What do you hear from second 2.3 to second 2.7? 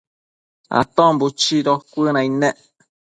nec